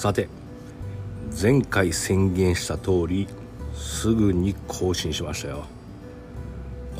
[0.00, 0.30] さて
[1.42, 3.28] 前回宣言した通り
[3.74, 5.66] すぐに更新しましたよ。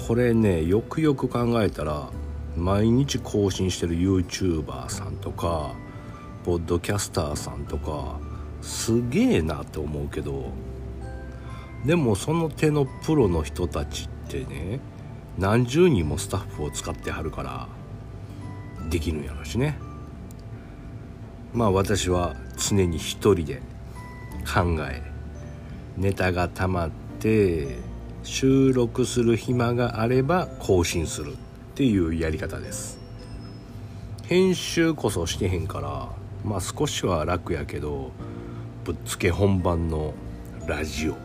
[0.07, 2.11] これねよくよく考えたら
[2.59, 5.73] 毎日更新してる YouTuber さんとか
[6.45, 8.19] ポッドキャスターさんとか
[8.61, 10.53] すげえなって思うけど
[11.87, 14.79] でもその手のプロの人たちってね
[15.39, 17.67] 何十人もスタッフを使ってはるから
[18.91, 19.79] できるんやろしね。
[21.55, 23.63] まあ私は常に一人で
[24.47, 25.03] 考え
[25.97, 27.79] ネタが溜まって
[28.23, 31.37] 収録する暇があれば更新するっ
[31.75, 33.01] ていうやり方です。
[34.27, 36.09] 編集こそしてへんから
[36.45, 38.13] まあ少しは楽やけど
[38.85, 40.15] ぶっつけ本番の
[40.67, 41.17] ラジオ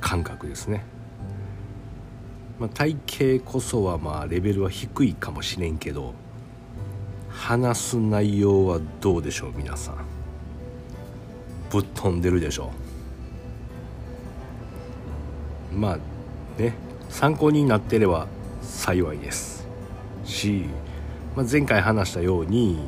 [0.00, 0.84] 感覚ですね、
[2.58, 2.96] まあ、体
[3.38, 6.14] 型こそはまあレベルは低いかもしれんけど
[7.46, 10.04] 話す内容はどうでしょう皆さん。
[11.70, 12.72] ぶっ飛んでるでしょ
[15.72, 15.76] う。
[15.76, 15.98] まあ
[16.60, 16.74] ね
[17.08, 18.26] 参考になってれば
[18.62, 19.64] 幸いです。
[20.24, 20.64] し、
[21.36, 22.80] まあ、前回話したように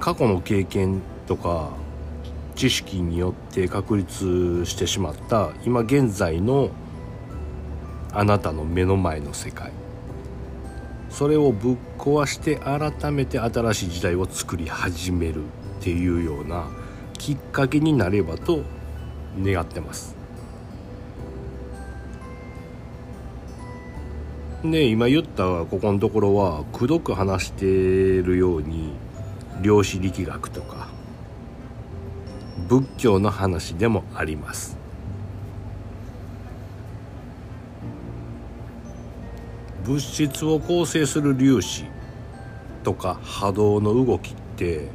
[0.00, 1.72] 過去の経験とか
[2.54, 6.70] 知識によって確立してしまった今現在の
[8.14, 9.83] あなたの目の前の世界。
[11.14, 15.46] それをぶっ壊して改めて新しい時代を作り始めるっ
[15.80, 16.66] ていうような
[17.16, 18.64] きっかけになればと
[19.40, 20.16] 願ってます。
[24.64, 28.94] ね今言ったここのところはくどく話してるように
[29.62, 30.88] 量子力学とか
[32.66, 34.83] 仏教の話でもあります。
[39.86, 41.84] 物質を構成する粒子
[42.84, 44.88] とか波動の動きって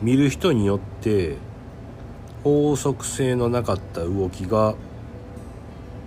[0.00, 1.36] 見る人によって
[2.42, 4.74] 法則性のなかった動きが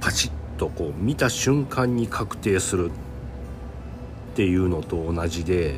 [0.01, 2.93] パチッとこう見た瞬間に確定するっ
[4.35, 5.75] ていうのと同じで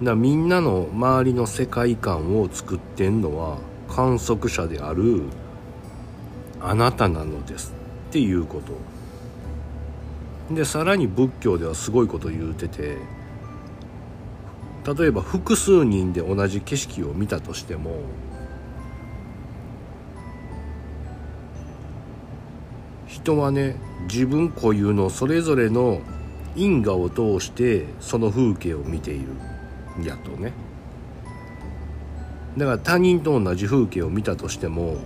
[0.00, 3.58] なみんなの周りの世界観を作ってんのは
[3.88, 5.22] 観測者である
[6.60, 7.74] あなたなのです
[8.08, 9.01] っていうこと。
[10.54, 12.96] でさらに仏教ではすごいこと言うてて
[14.96, 18.02] 例えば複数人で同じ景色を見たとしても
[23.06, 23.76] 人はね
[24.08, 26.00] 自分固有のそれぞれの
[26.56, 29.28] 因果を通してその風景を見ている
[30.04, 30.52] やとね。
[32.56, 34.96] だから他人と同じ風景を見たとしても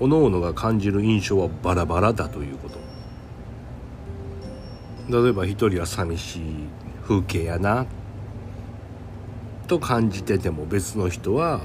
[0.00, 2.79] 各々が感じる印象はバラバラだということ。
[5.10, 6.42] 例えば一人は寂しい
[7.02, 7.86] 風景やな
[9.66, 11.58] と感じてても別の人は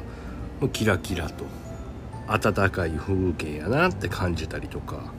[0.60, 1.46] もうキラキラと
[2.28, 5.14] 暖かい風景やなって感じたりとか。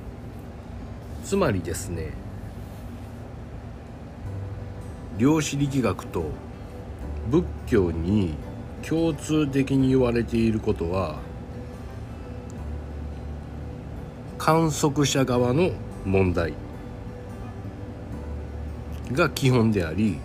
[1.27, 2.13] つまりですね
[5.19, 6.27] 量子力学と
[7.29, 8.37] 仏教に
[8.89, 11.19] 共通的に言われていることは
[14.39, 15.73] 観測者側の
[16.05, 16.55] 問題。
[19.13, 20.19] が基本であり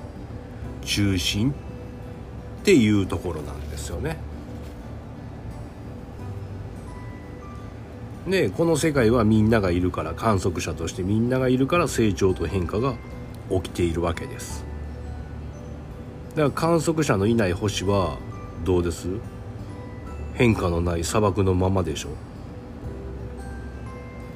[0.84, 1.54] 中心っ
[2.64, 4.18] ていうところなんですよね。
[8.28, 12.94] でこの世界はみんながいるから観測者としてみんながいるから成長と変化が
[13.50, 14.64] 起きているわけです。
[16.36, 18.18] だから観測者のいない星は
[18.64, 19.08] どうです？
[20.36, 22.12] 変化のない砂漠のままでしょっ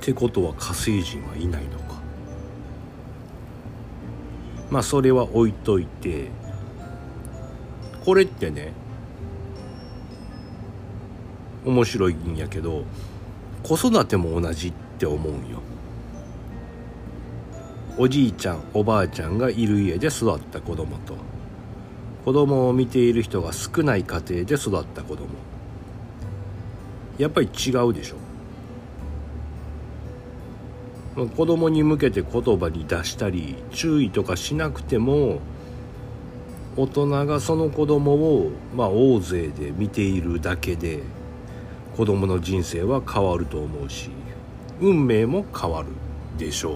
[0.01, 1.84] てことは火星人はいないのか
[4.69, 6.29] まあそれは置いといて
[8.03, 8.73] これってね
[11.65, 12.83] 面白いんやけど
[13.63, 15.59] 子育ても同じって思うんよ。
[17.97, 21.15] おじいちゃんおばあちゃんがいる家で育った子供と。
[22.25, 25.27] 子供を見ている人が少ない家庭で育った子供。
[27.17, 28.24] やっぱり違うでしょ。
[31.15, 35.39] 子供に向けて言葉に出したり注意とかしなくても
[36.75, 41.03] 大人がその子供をまあ大勢で見ているだけで
[41.95, 44.09] 子供の人生は変わると思うし
[44.81, 45.87] 運命も変わる
[46.37, 46.75] でしょう。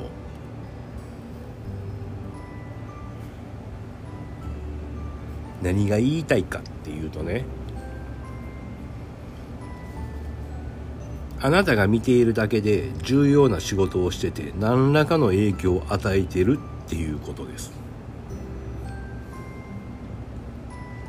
[5.62, 7.44] 何が言いたいかっていうとね
[11.42, 17.72] あなたが見ているだけで重要な仕事をしてて何らかの影響を与えてるっていうことです。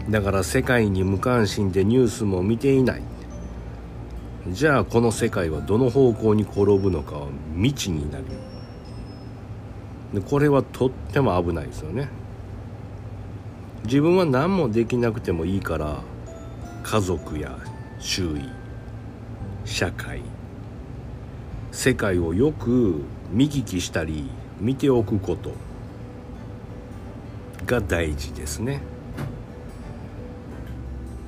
[0.09, 3.03] だから世界に無関心でニュースも見ていない。
[4.49, 7.27] じゃあこの世界はどの方向に転ぶのかは
[7.57, 8.25] 未知になる。
[10.15, 12.09] でこれはとっても危ないですよね。
[13.85, 16.03] 自分は何もできなくてもいいから
[16.83, 17.59] 家族や
[17.99, 18.60] 周囲
[19.65, 20.23] 社会。
[21.73, 24.31] 世界をよく見聞きしたり
[24.61, 25.53] 見ておくこと。
[27.71, 28.81] が大事ですね。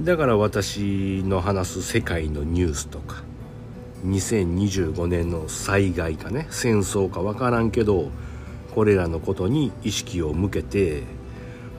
[0.01, 3.23] だから私の話す世界のニュースとか
[4.05, 8.11] 2025年の災害かね戦争か分からんけど
[8.75, 11.05] これらのことに意識を向けて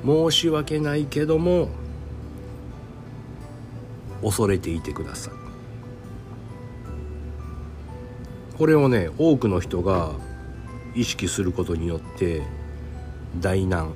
[0.06, 1.68] 申し訳ないけども
[4.22, 5.43] 恐れていてください。
[8.58, 10.12] これをね多くの人が
[10.96, 12.44] 意識することによって
[13.40, 13.94] 大難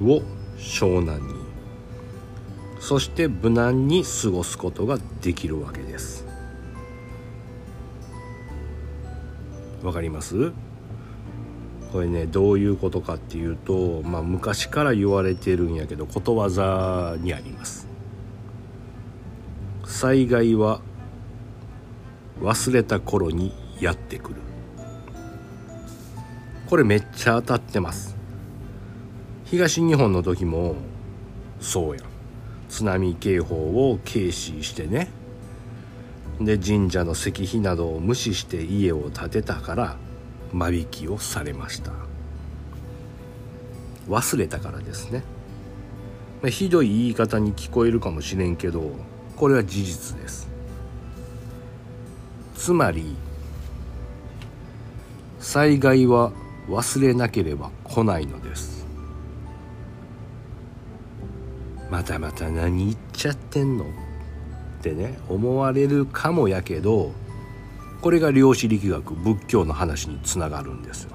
[0.00, 0.22] を
[0.56, 1.34] 湘南に
[2.80, 6.26] そして無難に過ごすことができるわけです。
[9.82, 10.52] わかります？
[11.92, 17.86] これねどういうことかっていうと、まあ、昔から言われてるんやけどことわざにあります。
[19.84, 20.80] 災害は
[22.40, 24.36] 忘れた頃にやってくる。
[26.68, 28.16] これめっちゃ当たってます。
[29.44, 30.76] 東日本の時も
[31.60, 32.02] そうや
[32.68, 35.10] 津波警報を軽視してね。
[36.40, 39.96] で神社の石碑などを無視して家を建てたから
[40.52, 41.92] 間引きをされました。
[44.08, 45.22] 忘れたからですね。
[46.48, 48.90] ひどい言い方に聞こえるかもしれんけど
[49.36, 50.51] これは事実です。
[52.62, 53.16] つまり
[55.40, 56.30] 災害は
[56.68, 58.86] 忘れなければ来ないのです。
[61.90, 63.84] またまた何言っちゃってんの？
[63.84, 63.88] っ
[64.80, 67.10] てね思われるかもやけど
[68.00, 71.10] これが量子力学仏教の話につながるんですよ。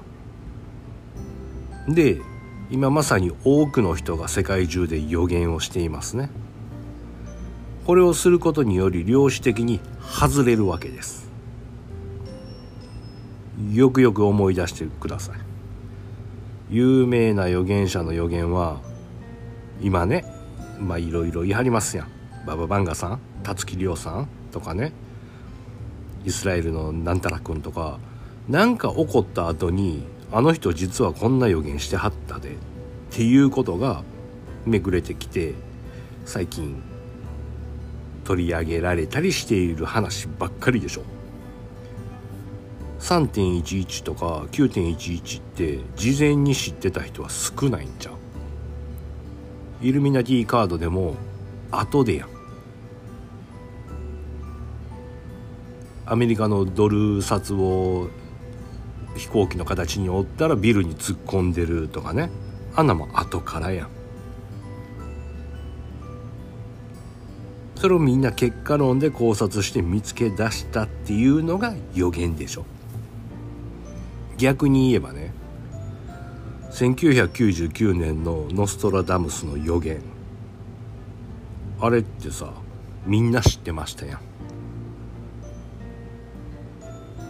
[1.88, 2.20] で
[2.68, 6.28] 今まさに多くの人が世界中で予言をしていますね。
[7.86, 11.26] これをすることにより量子的に外れるわけです。
[13.72, 15.36] よくよく思い出してください。
[16.70, 18.80] 有名な預言者の予言は
[19.80, 20.24] 今ね
[20.78, 22.08] まあいろいろ言い張りますやん。
[22.46, 24.92] バババンガさん辰木亮さんとかね
[26.24, 27.98] イスラエルのなんたらくんとか
[28.48, 32.52] 何か起こった後にあの人実はこんな予言してはったでっ
[33.10, 34.02] ていうことが
[34.64, 35.54] めくれてきて
[36.24, 36.82] 最近
[38.24, 41.17] 取り上げられたりしている話ばっかりでしょ。
[43.00, 48.14] 3.11とか9.11って事前に知ってた人は少ないんちゃう？
[49.80, 51.14] イルミナティカードでも
[51.70, 52.28] 後でやん。
[56.06, 58.08] アメリカのドル札を
[59.14, 62.30] 飛行機の形に折ったらビルに突っ込んでるとかね。
[62.74, 63.88] あんなも後からやん。
[67.76, 72.64] それをみんな結果論で考察して見つけ出したっていうのが予言でしょ。
[74.38, 75.32] 逆に言えばね
[76.70, 80.00] 1999年のノストラダムスの予言。
[81.80, 82.52] あれってさ
[83.04, 84.20] みんな知ってましたやん。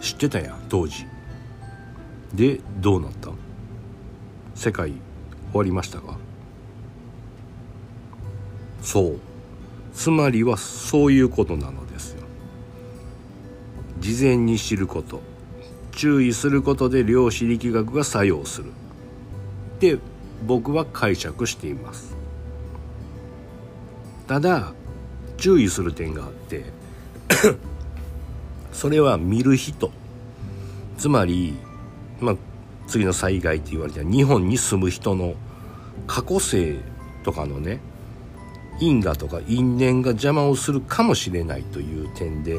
[0.01, 1.05] 知ってたやん当時。
[2.33, 3.31] でどうなった
[4.55, 4.91] 世界
[5.51, 6.17] 終わりましたか？
[8.81, 9.19] そう。
[9.93, 12.21] つまりはそういうことなのですよ。
[13.99, 15.21] 事前に知ること。
[15.99, 18.69] 注意することで量子力学が作用する。
[18.69, 18.71] っ
[19.79, 19.97] て
[20.47, 22.15] 僕は解釈しています。
[24.25, 24.71] ただ
[25.35, 26.63] 注意する点があって
[28.71, 29.91] それは見る人。
[30.97, 31.55] つまり、
[32.21, 32.35] まあ、
[32.87, 35.35] 次の災害って言われた日本に住む人の
[36.07, 36.79] 過去性
[37.25, 37.81] とかのね
[38.79, 42.55] 因果とか因縁が邪魔をするかもしれないという点で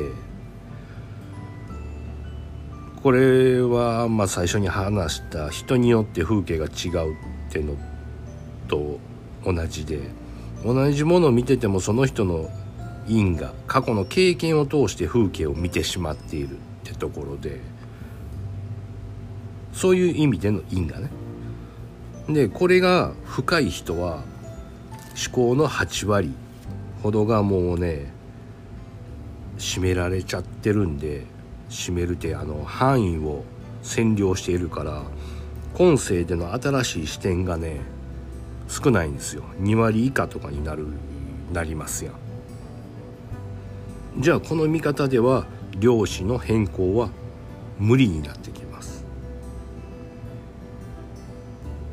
[3.02, 7.16] これはまあ最初に話した人によって風景が違うっ
[7.50, 7.76] ていうの
[8.69, 8.99] と
[9.45, 10.00] 同じで
[10.64, 12.50] 同じものを見ててもその人の
[13.09, 17.61] 因果過去の経験を通して風景を見てしまっているってところで
[19.73, 21.11] そういう意味での因果ね。
[22.28, 24.23] でこれが深い人は
[25.26, 26.35] 思考の8割
[27.02, 28.12] ほどがもうね
[29.59, 31.25] 占められちゃってるんで
[31.70, 33.44] 占めるてあの範囲を
[33.82, 35.02] 占領しているから
[35.74, 37.80] 今世での新しい視点がね
[38.68, 39.42] 少ないんですよ。
[39.60, 40.86] 2割以下とかになる
[41.52, 42.14] なりますやん
[44.18, 45.46] じゃあこの見方では
[45.78, 47.10] 量子の変更は
[47.78, 49.04] 無理になってきます。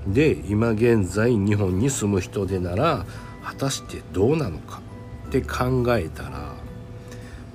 [0.08, 3.06] で今現在日本に住む人でなら
[3.44, 4.82] 果たしてどうなのか
[5.28, 6.47] って考えたら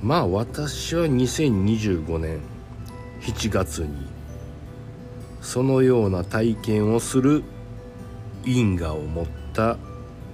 [0.02, 2.40] まあ私は2025年
[3.20, 4.08] 7月に
[5.40, 7.44] そのような体験をする
[8.44, 9.76] 因果を持った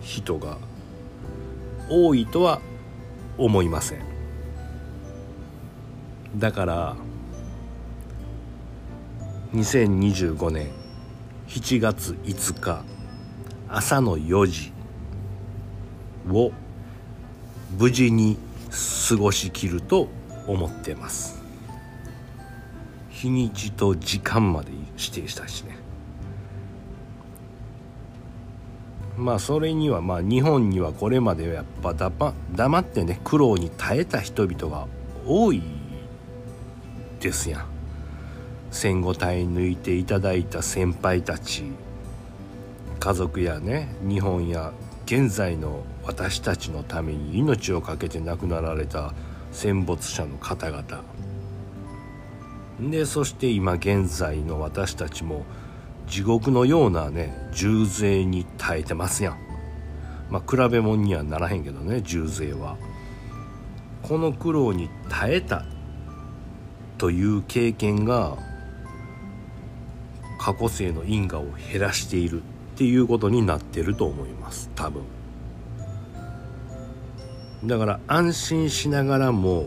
[0.00, 0.56] 人が
[1.90, 2.62] 多いとは
[3.36, 4.02] 思いません。
[6.36, 6.96] だから
[9.54, 10.70] 2025年
[11.46, 12.84] 7月5日
[13.68, 14.72] 朝の4時
[16.30, 16.52] を
[17.78, 18.38] 無事に
[18.70, 20.08] 過ごしきると
[20.46, 21.42] 思ってます。
[23.10, 25.76] 日にちと時間まで指定したしね。
[29.16, 34.86] まあそれにはまあ日本にはこれまでやっぱ黙ってね苦労に耐えた人々が
[35.26, 35.62] 多い
[37.18, 37.66] ですやん。
[38.70, 41.64] 戦後耐え抜いていただいた先輩たち。
[43.00, 44.72] 家族やね日本や
[45.10, 49.14] 現在の私たちのために命を懸けて亡くなられた
[49.52, 51.02] 戦没者の方々。
[52.78, 55.46] でそして今現在の私たちも
[56.06, 59.38] 地獄のようなね重税に耐えてますやん。
[60.28, 62.76] まあ比べ物にはならへんけどね重税は。
[64.02, 65.64] この苦労に耐えた
[66.98, 68.36] という経験が
[70.38, 72.42] 過去世の因果を減らしている。
[72.78, 74.70] っていうことになってると思います。
[74.76, 75.02] 多分。
[77.64, 79.66] だから安心しながらも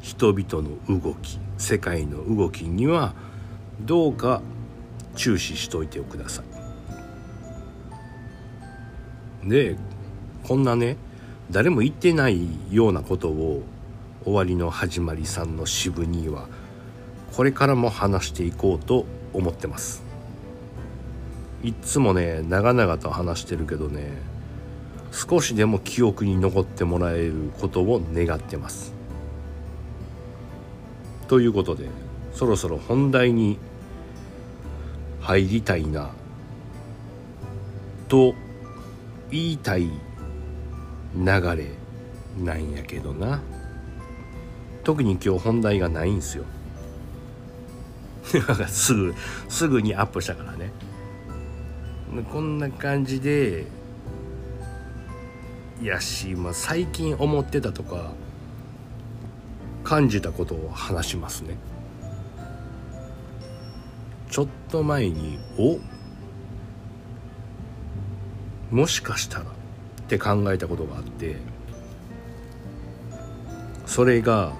[0.00, 3.14] 人々の動き世界の動きには
[3.82, 4.42] どうか
[5.14, 6.42] 注視しといてくださ
[9.44, 9.48] い。
[9.48, 9.76] で
[10.42, 10.96] こんなね
[11.52, 13.62] 誰も言ってないようなことを
[14.24, 16.48] 終わりの始まりさんの支部には
[17.36, 20.11] これからも話していこうと思ってます。
[21.62, 24.10] いつもね長々と話してるけどね
[25.12, 28.94] 少しでも記憶に残ってもらえることを願ってます。
[31.28, 31.88] ということで
[32.32, 33.58] そろそろ本題に
[35.20, 36.10] 入りたいな
[38.08, 38.34] と
[39.30, 39.90] 言いたい
[41.14, 41.68] 流れ
[42.42, 43.40] なんやけどな。
[44.82, 46.44] 特に今日本題がないんすよ。
[48.66, 49.14] すぐ
[49.48, 50.72] すぐにアップしたからね。
[52.20, 53.64] こんな感じで
[55.82, 58.12] やし、まあ、最近思ってたとか
[59.82, 61.56] 感じたことを話しますね。
[64.30, 65.78] ちょっと前にお
[68.74, 69.46] もしかしたらっ
[70.08, 71.36] て考えたことがあって
[73.84, 74.54] それが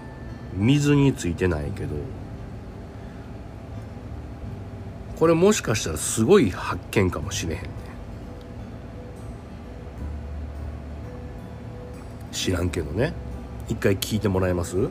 [0.54, 1.96] 水についてないけど
[5.22, 7.68] これもしかしたらすごい発見かもしれへんね
[12.32, 13.12] 知らんけどね。
[13.68, 14.88] 一回聞いてもらえます？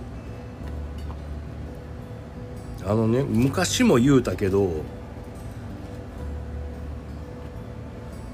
[2.86, 4.72] あのね昔も言うたけど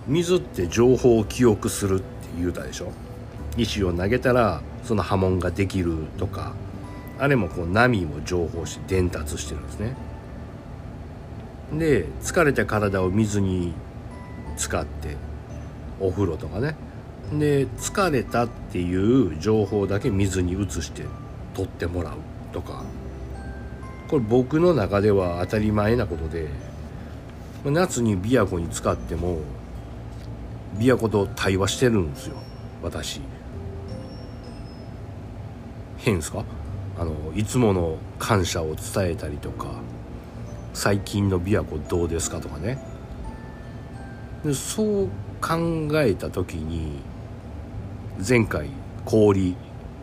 [0.05, 2.05] 水って情報を記憶するって
[2.37, 2.91] 言うたでしょ？
[3.57, 6.53] 石を投げたらその波紋ができるとか
[7.17, 9.95] あれもこう波も情報して伝達してるんですね。
[11.73, 13.73] で疲れた体を水に
[14.55, 15.17] 使って
[15.99, 16.75] お風呂とかね。
[17.33, 21.03] で疲れたっていう情報だけ水に移して
[21.53, 22.13] 取ってもらう
[22.53, 22.83] とか。
[24.07, 26.47] これ僕の中では当たり前なことで
[27.65, 29.39] 夏に琵琶湖に使っても
[30.77, 32.37] 琵琶湖と対話してるんですよ。
[32.81, 33.19] 私。
[35.97, 36.45] 変ですか？
[36.97, 39.67] あのいつもの感謝を伝えたりとか。
[40.77, 42.77] 最近の琵琶湖どうですかとかね。
[44.45, 45.09] でそう
[45.41, 46.99] 考えた時に
[48.25, 48.69] 前回
[49.03, 49.57] 氷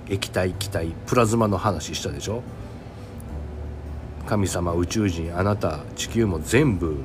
[0.09, 2.43] 液体気体プラズマの話したでしょ？
[4.27, 6.97] 神様宇宙人あなた地球も全部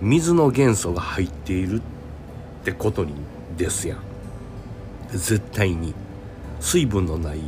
[0.00, 1.82] 水の元素が入っているっ
[2.64, 3.12] てことに
[3.56, 3.98] ですやん。
[5.10, 5.94] 絶対に
[6.60, 7.40] 水分のない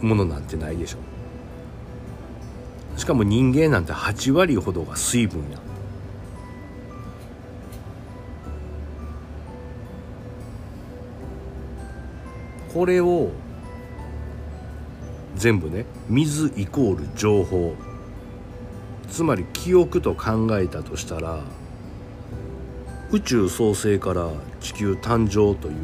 [0.00, 0.98] ものなんてないでしょ。
[3.00, 5.58] しかも人間なんて8割ほどが水分や。
[12.74, 13.30] これを
[15.34, 17.74] 全部ね水イコール情報。
[19.08, 21.40] つまり記憶と考えたとしたら
[23.12, 24.30] 宇宙創生から
[24.60, 25.74] 地球誕生という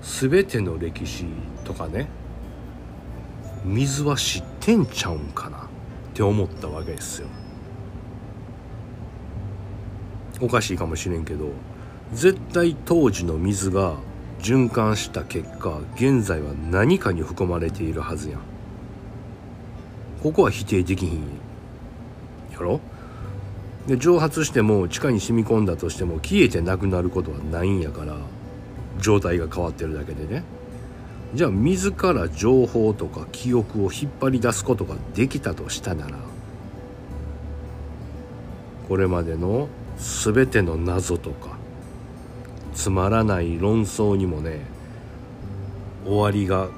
[0.00, 1.26] 全ての歴史
[1.64, 2.08] とかね
[3.66, 5.65] 水は知ってんちゃうんかな。
[6.16, 7.28] って思ったわけですよ。
[10.40, 11.50] おかしいかもしれんけど
[12.14, 13.96] 絶対当時の水が
[14.40, 18.40] 循環した結果現在は何かに含まれているはずやん。
[20.22, 21.20] ここは否定できひん
[22.50, 22.80] やろ？
[23.86, 28.16] で蒸発しても地下に染み込んだとしても消えてなくなることはないんやから
[29.00, 30.44] 状態が変わってるだけでね。
[31.36, 36.16] じゃあ自ら情報とか記憶を引っ張り出すことができたとしたなら
[38.88, 41.58] これまでの全ての謎とか
[42.74, 44.60] つまらない論争にもね
[46.06, 46.70] 終わりが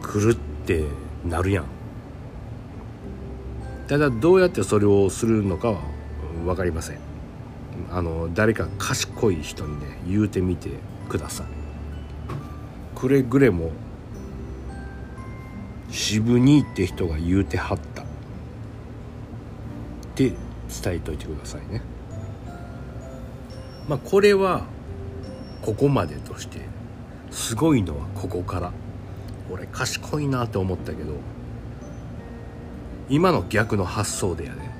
[0.00, 0.84] 来るって
[1.26, 1.64] なるやん。
[3.88, 5.80] ただどうやってそれをするのかは
[6.46, 6.98] 分かりません。
[7.90, 10.70] あの誰か賢い人にね言うてみて
[11.10, 11.46] ください。
[13.04, 13.70] くれぐれも
[15.90, 18.02] 渋にって人が言うてはった。
[18.02, 18.06] っ
[20.14, 21.82] て伝えといてくださいね。
[23.86, 24.64] まあこれは
[25.60, 26.60] ここまでとして
[27.30, 28.72] すごいのはここから。
[29.50, 31.12] 俺賢いなって思ったけど
[33.10, 34.73] 今の逆の発想でやね。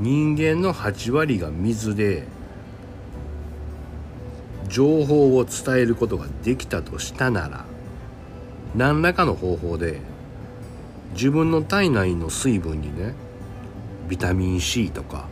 [0.00, 2.26] 人間の8割が水で
[4.66, 7.66] 情報を伝えることができたとしたなら
[8.74, 10.00] 何らかの方法で
[11.12, 13.14] 自分の体内の水分にね
[14.08, 15.28] ビタミン C とか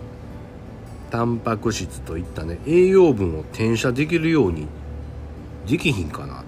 [1.10, 4.66] タンパク質といったね栄養分を転写できるように
[5.66, 6.44] できひんかなっ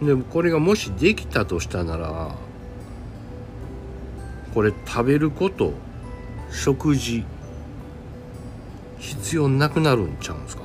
[0.00, 0.06] て。
[0.06, 2.34] でこれがもしできたとしたなら
[4.52, 5.72] これ食べること
[6.50, 7.24] 食事
[8.98, 10.62] 必要なくなるんちゃうんですか？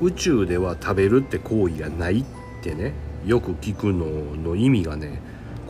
[0.00, 2.24] 宇宙では食べるって行為がないっ
[2.62, 2.92] てね
[3.26, 5.20] よく聞くのの意味がね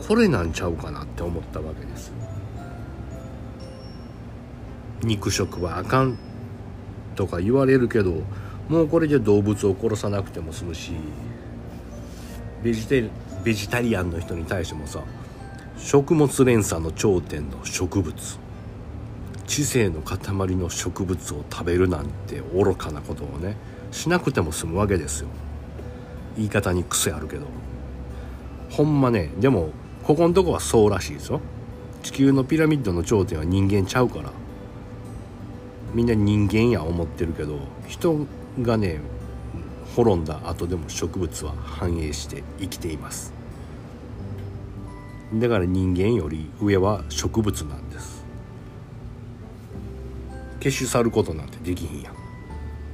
[0.07, 2.11] これなんちゃうかなって思ったわけです。
[5.03, 6.17] 肉食はあかん
[7.15, 8.23] とか言われるけど
[8.69, 10.93] もうこれで動物を殺さなくても済むし
[12.63, 13.09] ベジテ
[13.45, 15.03] ベジタリアンの人に対してもさ
[15.77, 18.39] 食物連鎖の頂点の植物
[19.45, 23.55] 知性の塊の植物を食べるなんて愚かなことをね
[23.91, 25.29] しなくても済むわけですよ。
[26.35, 27.45] 言い方に癖あるけど。
[28.71, 29.69] ほんまねでも
[30.03, 31.39] ここんとこはそうらしいですよ
[32.03, 34.31] 地球のピラミッドの頂点は人間ちゃうから。
[35.93, 38.25] みんな人間や思ってるけど人
[38.63, 38.99] がね
[39.95, 43.34] 滅んだ後でも植物は繁栄して生きています。
[45.33, 48.23] だから人間より上は植物なんです。
[50.59, 52.15] 消し去ることなんてできひんやん。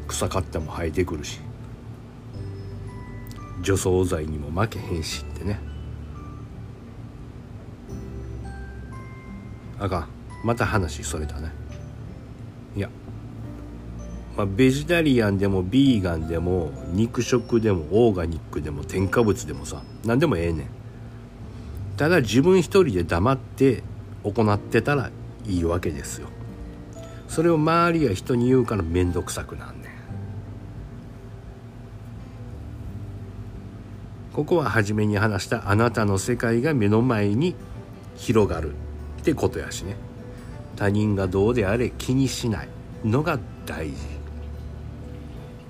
[0.08, 1.40] 草刈っても生えてくるし。
[3.62, 5.60] 除草剤にも負けへんしってね。
[9.80, 10.08] あかん。
[10.44, 11.52] また話それたね。
[12.76, 12.90] いや。
[14.36, 20.81] まあ、ベジタリアンでもビーガンでも肉食でもオーガニックでも添加物でもさ何でもええねん。
[22.02, 23.84] ただ自分一人で黙って
[24.24, 25.12] 行ってたら
[25.46, 26.30] いいわけですよ。
[27.28, 29.92] それを周りや人に言うから面倒くさくなんねん。
[34.34, 37.54] ここは初めに話したあなたの世界が目の前に
[38.16, 39.96] 広がるってことやしね。
[40.78, 42.68] 他人がどうであれ気にしない
[43.06, 43.38] のが
[43.68, 44.21] 大事。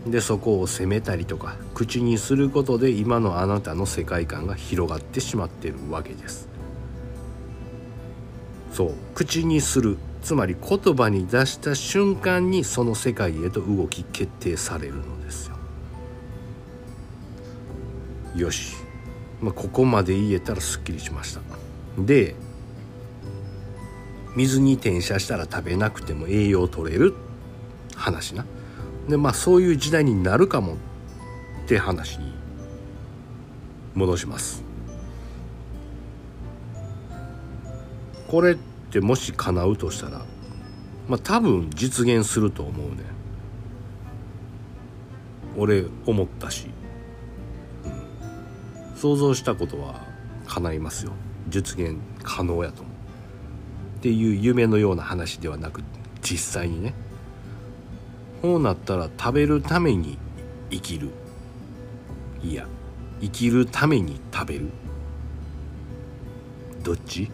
[0.05, 6.49] でそこを責めたりとか口にすることで今のあなたの世界観が広がってしまっているわけです。
[8.71, 9.97] そう口にする。
[10.23, 15.55] つまり言葉に出した瞬間にその世界へと動き決定されるのですよ。
[18.35, 18.75] よし、
[19.41, 21.41] まあ、ここまで言えたらすっきりしました。
[21.97, 22.35] で
[24.35, 27.15] 水に転写したら食べなくても栄養取れる
[27.95, 28.45] 話な。
[29.07, 30.77] でまあそういう時代になるかもっ
[31.67, 32.33] て話に
[33.93, 34.63] 戻します。
[38.27, 38.55] これっ
[38.91, 40.21] てもし叶うとしたら
[41.07, 43.03] まあ多分実現すると思うね。
[45.57, 46.69] 俺思ったし、
[47.83, 50.01] うん、想像したことは
[50.47, 51.11] 叶いますよ。
[51.49, 52.93] 実現可能やと思う。
[53.97, 55.83] っていう夢のような話ではなく
[56.21, 56.93] 実際にね。
[58.41, 60.17] こうなったら食べるために
[60.71, 61.10] 生きる。
[62.43, 62.65] いや
[63.21, 64.69] 生きるために食べる。
[66.84, 67.30] どっち？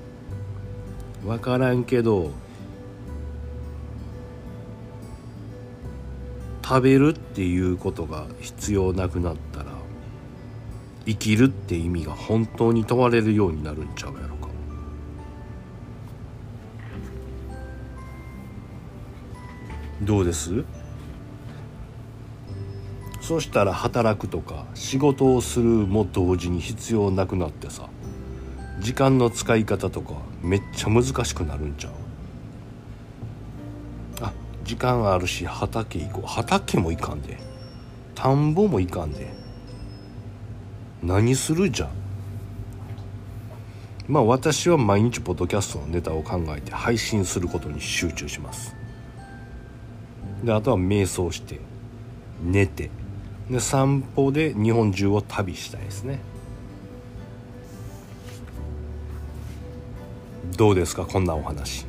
[1.23, 2.31] 分からんけど
[6.63, 9.71] 食べるっていうことが必要なくなったら
[11.05, 14.49] 生きるって意味が本当に問われるようになるんちゃうやろか。
[20.01, 20.65] どうです？
[23.27, 27.89] そしたら働くとか仕事をするも同時に必要なくなってさ
[28.79, 31.91] 時間の使い方とかめっちゃ難しくなるんちゃう？
[34.21, 34.31] あ
[34.63, 36.25] 時間あるし畑行こう。
[36.25, 37.37] 畑も行かんで。
[38.15, 39.27] 田んぼも行かんで。
[41.03, 41.89] 何するじゃん？
[44.07, 48.73] まあ私は毎日ポッドキャストのネタを考えて配信することに集中します。
[50.45, 51.59] であとは瞑想して
[52.41, 52.89] 寝て。
[53.49, 56.19] で散歩で日本中を旅したいですね。
[60.57, 61.85] どうですかこんなお話。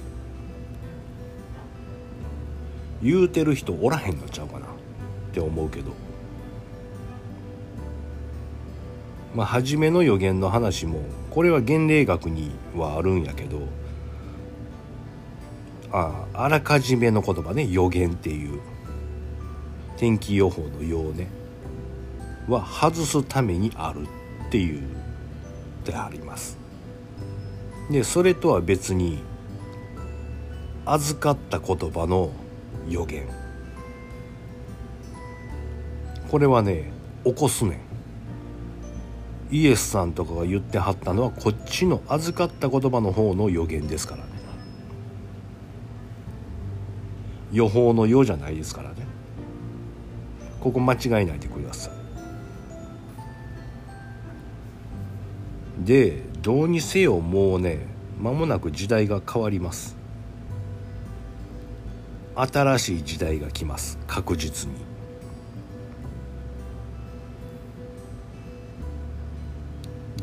[3.03, 4.66] 言うてる人おらへんのちゃうかな。
[4.66, 4.71] っ
[5.33, 5.92] て思うけど。
[9.35, 13.61] まあ初めの予言の話もこれは原例学にはあるんやけど。
[15.90, 17.66] あああらかじめの言葉ね。
[17.68, 18.61] 予言っていう。
[19.97, 21.38] 天気予報のようね。
[22.48, 24.02] は外すためにある
[24.48, 24.82] っていう
[25.84, 26.56] であります。
[27.90, 29.22] でそれとは別に
[30.84, 32.30] 預かった言葉の
[32.88, 33.26] 予言。
[36.30, 36.90] これはね
[37.24, 37.80] 起こすねん。
[39.50, 44.38] イエスさんとかが言ってはったのはこっちの預かった言葉の方の予言ですからね。
[47.50, 48.96] 予報の「よ」じゃないですからね。
[50.61, 52.08] ここ間違えないでください。
[55.88, 57.79] でどうにせよもうね
[58.18, 59.96] 間もなく時代が変わります。
[62.37, 63.98] 新しい時代が来ます。
[64.07, 64.74] 確実に。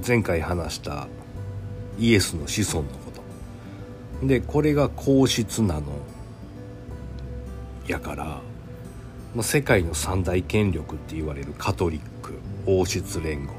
[0.08, 1.08] 前回話した
[1.98, 3.12] イエスの子孫のこ
[4.22, 4.28] と。
[4.28, 5.94] でこれが皇室なの。
[7.88, 8.40] やから
[9.42, 12.36] 世界の三大権力って言われるカトリック
[12.68, 13.54] 王室連合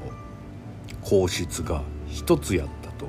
[1.01, 3.07] 皇室が一つやったと。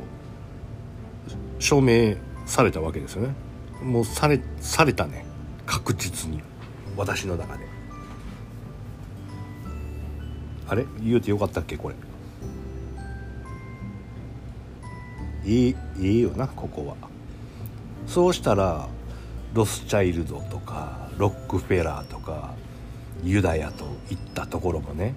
[1.58, 3.34] 証明されたわけですよね。
[3.82, 5.24] もうされされたね。
[5.66, 6.40] 確実に。
[6.96, 7.66] 私の中で。
[10.68, 10.84] あれ？
[11.00, 11.76] 言うてよかったっけ？
[11.76, 11.94] これ。
[15.44, 16.96] いいいいよなここは。
[18.06, 18.88] そうしたら
[19.54, 22.54] ロスチャイルドとかロックフェラーとか
[23.22, 25.14] ユダヤといったところもね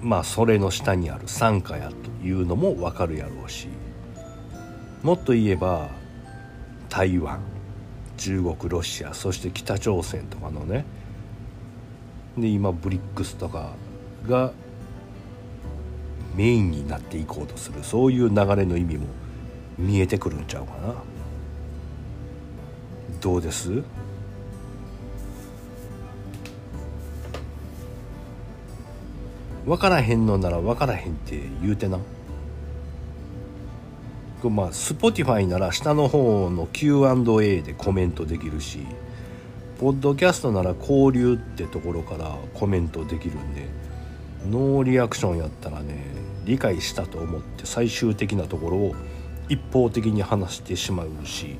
[0.00, 3.68] まあそれの下にある傘下やというのも分かるやろうし
[5.02, 5.88] もっと言えば
[6.88, 7.40] 台湾
[8.16, 10.84] 中国ロシアそして北朝鮮とかのね。
[12.38, 13.72] で今ブリックスとか
[14.26, 14.52] が
[16.34, 17.82] メインになっていこうとする。
[17.82, 19.06] そういう流れの意味も
[19.78, 20.94] 見えてくるんちゃうかな。
[23.20, 23.82] どうです？
[29.66, 31.98] 分からへんのなら分からへんって言うてな
[34.44, 38.86] まあ Spotify なら下の方の Q&A でコメントできるし
[39.80, 43.66] ポッドキャストなら交流ってところからコメントできるんで
[44.48, 46.04] ノーリアクションやったらね
[46.44, 48.94] 理解したと思って最終的なところを
[49.48, 51.56] 一方的に話してしまうし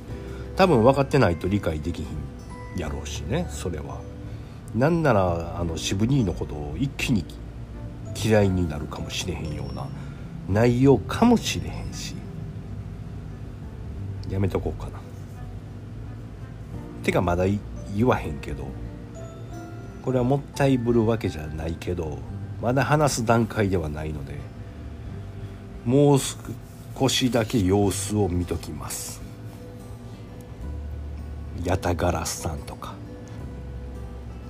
[0.54, 4.00] 多分分かってないと理解できひんやろうしねそれは。
[4.74, 7.24] なんならあの渋兄のことを一気に
[8.24, 9.86] 嫌いになるかもしれへんような
[10.48, 12.14] 内容かもしれへんし。
[14.28, 14.98] やめとこうかな。
[17.04, 17.44] てかまだ
[17.94, 18.66] 言わへんけど
[20.04, 22.18] これはもったいぶるわけじゃないけど
[22.60, 24.34] まだ話す段階ではないので
[25.84, 26.18] もう
[26.98, 29.22] 少しだけ様子を見ときます。
[31.64, 32.94] ヤタガラスさんとか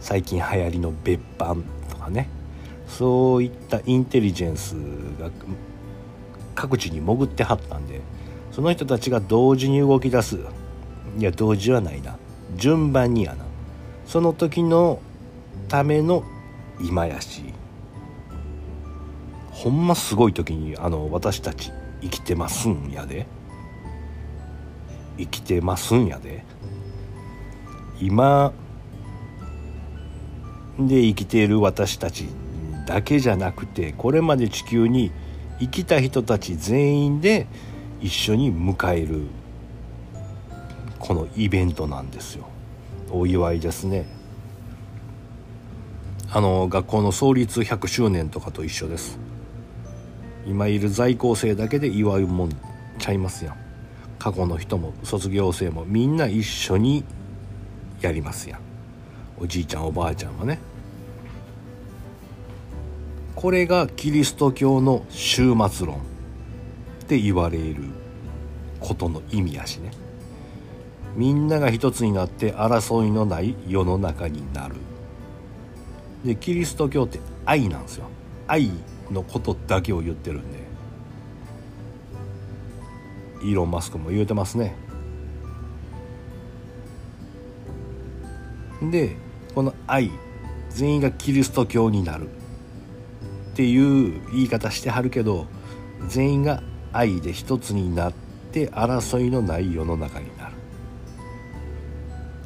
[0.00, 2.29] 最近流行りの別版とかね。
[2.87, 4.75] そういったインテリジェンス
[5.20, 5.31] が
[6.55, 8.01] 各地に潜ってはったんで
[8.57, 10.38] その人たちが同時に動き出す。
[11.18, 12.16] いや同時はないな。
[12.57, 13.44] 順番にやな。
[14.07, 14.99] その時の
[15.68, 16.25] ための
[16.81, 17.53] 今やし。
[19.51, 21.70] ほんますごい時にあの私たち
[22.01, 23.27] 生きてますんやで。
[25.18, 26.42] 生きてますんやで。
[28.01, 28.55] 今
[30.79, 32.29] で生きている私たち
[32.87, 35.12] だけじゃなくてこれまで地球に
[35.59, 37.46] 生きた人たち全員で
[38.01, 39.27] 一緒に迎える
[40.99, 42.49] このイベントなんですよ。
[43.11, 44.07] お祝いですね。
[46.31, 49.18] あの学校の創立100周年とかと一緒です。
[50.46, 52.51] 今いる在校生だけで祝うもん
[52.99, 53.57] ちゃいますやん。
[54.18, 57.05] 過去の人も卒業生もみんな一緒に
[58.01, 58.61] やりますやん。
[59.38, 60.59] おじいちゃんおばあちゃんはね。
[63.37, 65.99] これがキリスト教の終末論っ
[67.07, 67.85] て言われる
[68.81, 69.90] ことの意味やしね。
[71.14, 74.77] みんなが一つになって争いのない世の中になる。
[76.25, 78.07] でキリスト教って愛なんですよ。
[78.49, 78.70] 愛
[79.11, 80.59] のことだけを言ってるんで。
[83.42, 84.75] イーロン・マスクも言うてますね。
[88.90, 89.14] で
[89.55, 90.11] この愛
[90.70, 92.31] 全員がキリスト教になる。
[93.57, 95.47] っていう言い方してはるけど
[96.09, 98.12] 全員が愛で一つになっ
[98.53, 100.51] て争いのない世の中にな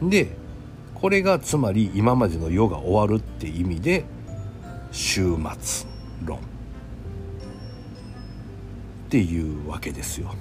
[0.01, 0.37] るで
[0.95, 4.05] これがつまり今までの世が終わるって意味で
[4.93, 5.89] 終末
[6.25, 6.43] 論っ
[9.09, 10.33] ていうわけですよ。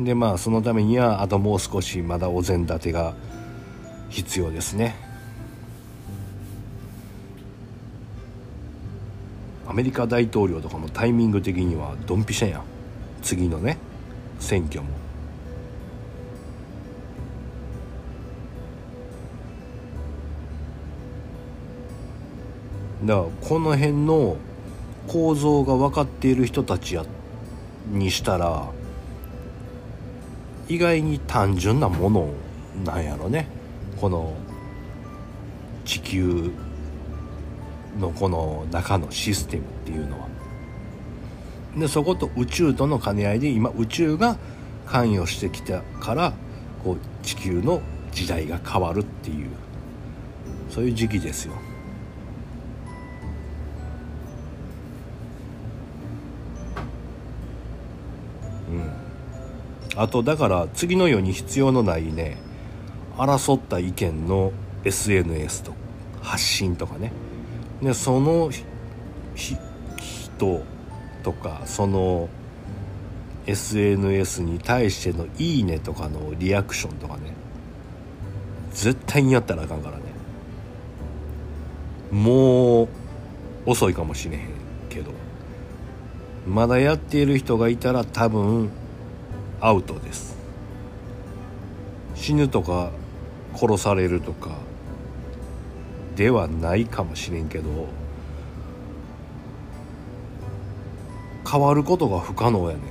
[0.00, 3.14] でまあそのためにはあともう少しまだお膳立てが
[4.08, 5.05] 必要ですね。
[9.76, 12.62] メリカ大統領とかもタイミング的にはドンピシャやん。
[13.20, 13.76] 次のね
[14.40, 14.88] 選挙も。
[23.04, 24.38] だからこの辺の
[25.08, 27.04] 構造が分かっている人たちや
[27.90, 28.70] にしたら
[30.68, 32.30] 意外に単純なもの
[32.82, 33.46] なんやろね。
[34.00, 34.34] この
[35.84, 36.50] 地球
[38.00, 40.26] のこの中のシステムっていうのは。
[41.76, 44.38] でそこと宇宙との兼ね合いで今宇宙が
[44.86, 46.32] 関与してきたから
[46.82, 47.82] こう地球の
[48.12, 49.50] 時代が変わるっていう
[50.70, 51.52] そういう時期ですよ
[58.70, 60.00] うん。
[60.00, 62.38] あとだから次のように必要のないね
[63.18, 64.52] 争った意見の
[64.84, 65.74] SNS と
[66.22, 67.12] 発信とかね
[67.82, 68.50] でその
[69.34, 70.62] 人
[71.22, 72.28] とかその
[73.46, 77.34] SNS に対しての「いいね」とかのリアクションとかね
[78.72, 80.04] 絶対にやったらあかんからね。
[82.10, 82.88] もう
[83.66, 84.48] 遅いかもしれへん
[84.88, 85.10] けど
[86.46, 88.70] まだやっている人がいたら多分
[89.60, 90.36] アウトです。
[92.14, 92.90] 死ぬとか
[93.54, 94.50] 殺されるとか
[96.16, 97.88] ではないかもしれんけど
[101.48, 102.82] 変わることが不可能やねん。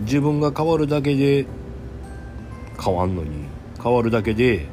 [0.00, 1.46] 自分が変わるだけで
[2.82, 3.44] 変わんのに
[3.82, 4.66] 変わるだけで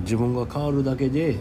[0.00, 1.38] 自分が変わるだけでこ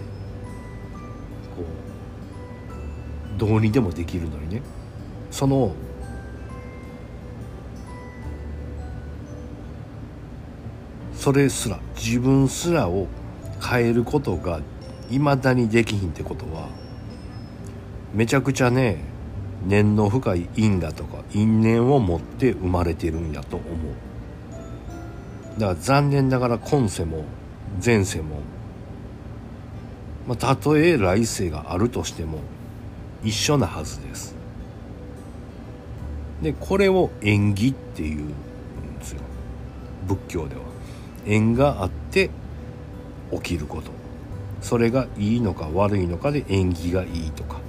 [3.36, 4.62] うどうにでもできるのにね。
[5.32, 5.74] その
[11.14, 13.08] それすら自分すらを
[13.64, 14.62] 変えることが
[15.10, 16.68] いまだにできひんってことは
[18.14, 18.98] めちゃくちゃね
[19.66, 25.60] 念の深い因果とか因縁を持って生まれてるんやと思う。
[25.60, 27.26] だから残念ながら今世も
[27.84, 28.42] 前世も、
[30.28, 32.40] まあ、たとえ来世があるとしても
[33.24, 34.36] 一緒なはずです。
[36.42, 38.28] でこれを縁起っていうん
[39.00, 39.22] ですよ。
[40.08, 40.62] 仏教では。
[41.26, 42.30] 縁があって
[43.32, 43.92] 起きること。
[44.62, 47.60] それがいいのか悪いのかで縁起がいいとか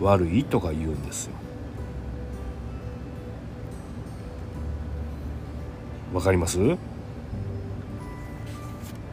[0.00, 1.32] 悪いとか言うんですよ。
[6.14, 6.58] わかります？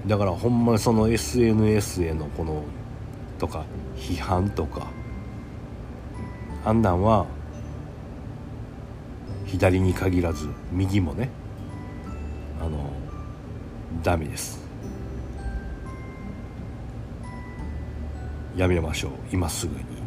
[0.08, 2.64] だからほんまにその SNS へのこの
[3.38, 3.66] とか
[3.98, 4.88] 批判とか
[6.64, 7.26] あんなんは
[9.46, 11.30] 左に限らず右もね
[12.62, 12.92] あの
[14.04, 14.65] ダメです。
[18.56, 19.12] やめましょう。
[19.32, 20.06] 今すぐに。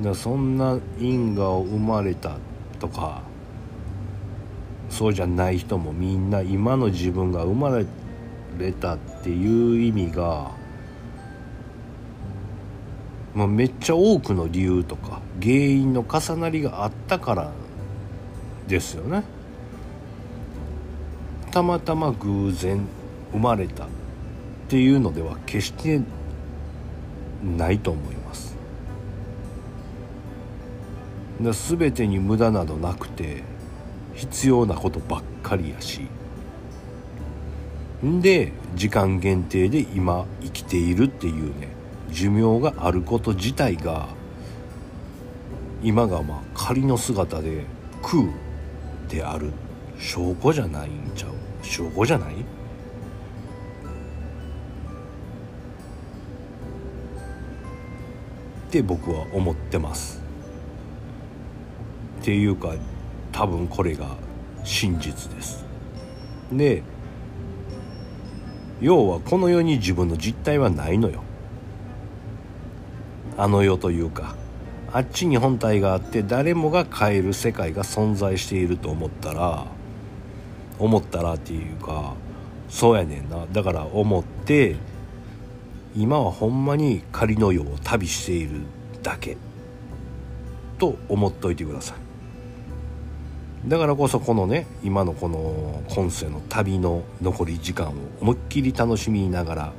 [0.00, 2.36] だそんな因果を生まれた
[2.80, 3.22] とか
[4.90, 7.84] そうじゃない人もみんな今の自分が生ま
[8.58, 10.50] れたっていう意味が、
[13.34, 17.52] まあ、めっちゃ多くの理由とか原因の重なりがあったから
[18.66, 19.24] ですよね。
[21.50, 22.86] たまたま偶然
[23.34, 23.88] 生まれたっ
[24.68, 26.00] ていうのでは決して
[27.58, 28.56] ないと思います。
[31.42, 33.42] だ全てに無駄などなくて
[34.14, 36.06] 必要なことばっかりやし。
[38.04, 41.68] んで時間限定で今生きているっていうね
[42.10, 44.08] 寿命があること自体が
[45.82, 47.64] 今がまあ仮の姿で
[48.02, 48.24] 空
[49.08, 49.50] である。
[49.98, 51.30] 証拠じゃないんちゃう。
[51.62, 52.34] 証拠じゃない？
[58.74, 60.20] って僕は思ってます。
[62.20, 62.74] っていうか
[63.30, 64.16] 多分これが
[64.64, 65.64] 真実です。
[66.50, 66.82] で
[68.80, 71.22] 要はこの世に自分の実態はないのよ。
[73.36, 74.34] あの世というか
[74.92, 79.66] あっちに本体があって誰もが変える世界が存在していると思ったら
[80.80, 82.14] 思ったらっていうか
[82.68, 83.46] そうやねんな。
[83.52, 84.74] だから思って
[85.96, 88.62] 今はほんまに仮の世を旅している
[89.02, 89.36] だけ
[90.78, 93.68] と思っといてください。
[93.68, 99.72] だからこそこのね今のこの今世の旅の残り時間を思いっきり楽しみながら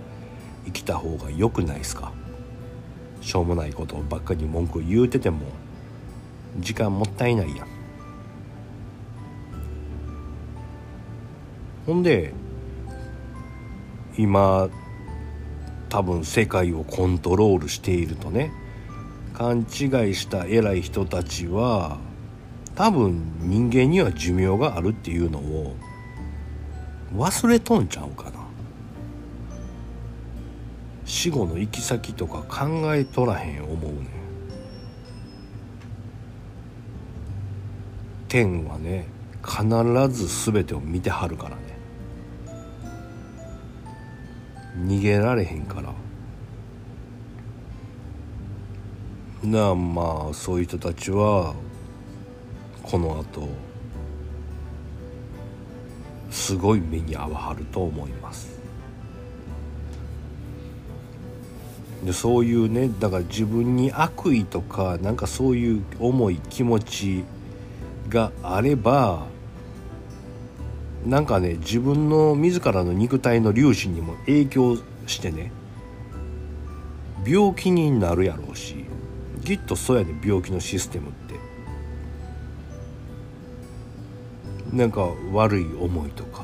[0.66, 2.12] 生きた方が良くないですか。
[3.22, 5.40] しょうもないことばっかり文句言うてても
[6.60, 7.66] 時間もったいないや
[11.88, 12.34] ほんで
[14.18, 14.70] 今
[15.90, 18.52] 多分世界をコントロールしているとね
[19.34, 19.68] 勘違い
[20.16, 21.98] した偉い人たちは
[22.76, 25.76] 多分人間には寿命があるっていうのを
[27.16, 28.46] 忘れとんちゃうかな。
[31.06, 34.08] 死後の行き先とか考えとらへん思うね
[38.28, 39.08] 天はね
[39.46, 39.64] 必
[40.10, 41.65] ず全てを見てはるからね。
[44.78, 45.94] 逃げられへんから。
[49.44, 51.54] なあまあそういう人たちは
[52.82, 53.48] このあと
[56.32, 58.56] すごい目に遭わはると思います。
[62.04, 67.24] でそういうねだから自分に悪意とかなんかそういう重い気持ち
[68.10, 69.26] があれば
[71.06, 75.52] なんかね自分の自らの肉体の粒子にも影響してね
[77.26, 78.86] 病気になるやろうし
[79.44, 81.26] きっとそうやね病気のシステムって。
[84.76, 86.44] なんか悪い思いとか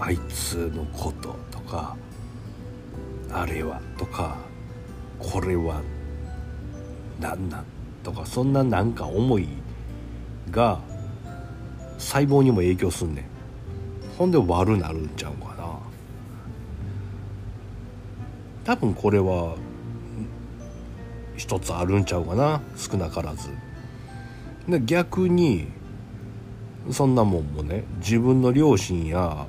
[0.00, 1.94] あいつのこととか
[3.30, 4.38] あれはとか
[5.18, 5.82] これは
[7.20, 7.64] 何なん
[8.02, 9.48] とかそんななんか思い
[10.50, 10.80] が
[11.98, 13.37] 細胞にも影響すんねん。
[14.18, 15.78] ほんで悪なるんちゃうかな。
[18.64, 19.54] 多分これは
[21.36, 22.60] 一つあるんちゃうかな。
[22.76, 23.48] 少なからず。
[24.68, 25.68] で逆に
[26.90, 29.46] そんなもんもね自分の両親や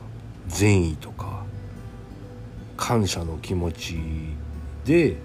[0.48, 1.44] 善意とか
[2.78, 3.98] 感謝の気持ち
[4.86, 5.18] で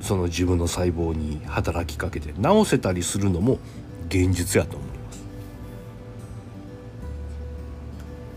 [0.00, 3.58] その自分の細胞に働きかけて治せたりするのも
[4.08, 4.93] 現実やと思い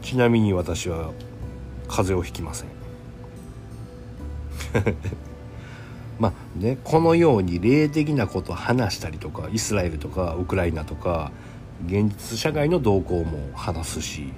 [0.07, 1.11] ちなみに私は
[1.89, 2.69] 風邪をひきません。
[6.17, 11.33] まあねこのように霊的なことを話したりとかイスラエルとかウクライナとか
[11.87, 14.31] 現実社会の動向も話すし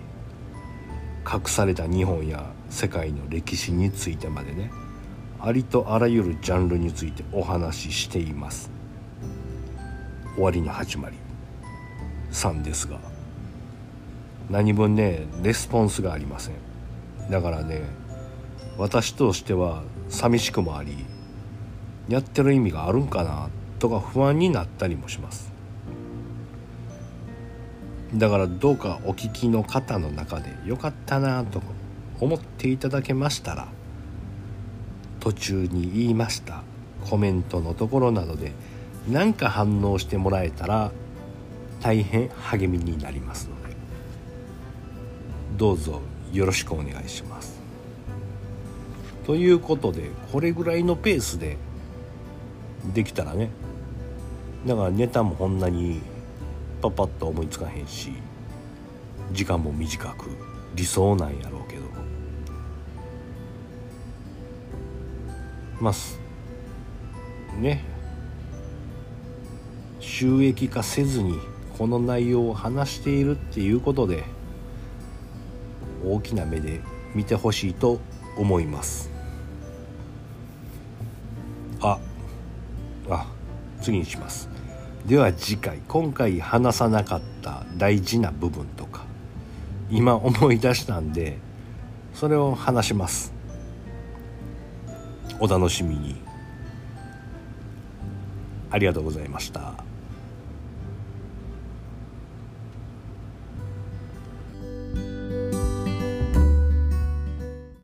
[1.32, 4.72] 隠された日本や世界の歴史についてまでね
[5.40, 8.72] ありとあらゆるジャンルについてお話ししています。
[10.34, 11.18] 終わりの始まり。
[12.32, 13.09] 3ですが。
[14.50, 16.56] 何分ねレスポンスがありません。
[17.30, 17.84] だからね
[18.78, 21.06] 私としては寂しくもあり
[22.08, 25.52] やってる意味があるんかなとか不安になったりもします。
[28.14, 31.62] だからどうかお聞きの方の中でよかったなと
[32.20, 33.68] 思っていただけましたら
[35.20, 36.64] 途中に言いました
[37.08, 38.52] コメントのところなどで
[39.08, 40.92] 何か反応してもらえたら
[41.82, 43.59] 大変励みになりますので。
[45.60, 46.00] どうぞ
[46.32, 47.60] よろしくお願いします。
[49.26, 51.58] ということでこれぐらいのペースで
[52.94, 53.50] できたらね
[54.66, 56.02] だからネタもこんなに
[56.82, 58.14] パパッと思いつかへんし
[59.34, 60.30] 時間も短く
[60.76, 61.82] 理想なんやろうけど。
[65.82, 67.84] まあね。
[70.00, 71.38] 収益化せずに
[71.78, 74.24] この内容を話しているっていうことで
[76.14, 76.82] 大きな目で
[77.14, 78.00] 見てほしいと
[78.38, 79.12] 思います。
[81.82, 81.98] あ
[83.10, 83.28] あ
[83.82, 84.50] 次にします。
[85.06, 89.06] では次回今回話さなかった大事な部分とか
[89.90, 91.38] 今思い出したんで
[92.14, 93.34] それを話します。
[95.40, 96.22] お楽しみに。
[98.72, 99.89] ありがとうございました。